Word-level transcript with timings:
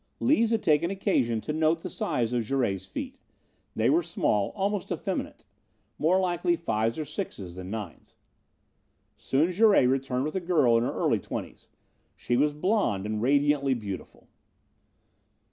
Lees 0.19 0.49
had 0.49 0.63
taken 0.63 0.89
occasion 0.89 1.41
to 1.41 1.53
note 1.53 1.83
the 1.83 1.87
size 1.91 2.33
of 2.33 2.41
Jouret's 2.43 2.87
feet. 2.87 3.19
They 3.75 3.87
were 3.87 4.01
small, 4.01 4.49
almost 4.55 4.91
effeminate. 4.91 5.45
More 5.99 6.19
likely 6.19 6.55
fives 6.55 6.97
or 6.97 7.05
sixes 7.05 7.55
than 7.55 7.69
nines. 7.69 8.15
Soon 9.15 9.51
Jouret 9.51 9.85
returned 9.87 10.23
with 10.25 10.35
a 10.35 10.39
girl 10.39 10.75
in 10.75 10.83
her 10.83 10.91
early 10.91 11.19
twenties. 11.19 11.67
She 12.15 12.35
was 12.35 12.55
blond 12.55 13.05
and 13.05 13.21
radiantly 13.21 13.75
beautiful. 13.75 14.27